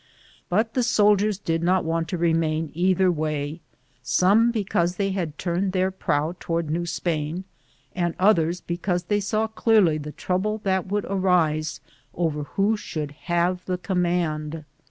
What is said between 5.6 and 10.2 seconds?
their prow toward New Spain, and others because they saw clearly the